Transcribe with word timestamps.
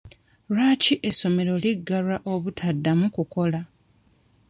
Lwaki 0.53 0.93
essomero 1.09 1.53
liggalwa 1.63 2.17
obutaddamu 2.33 3.05
kukola? 3.15 3.61